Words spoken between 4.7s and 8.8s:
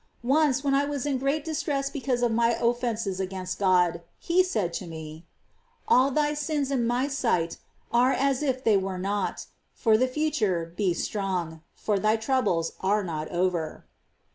to me: "All thy sins in My sight are as if they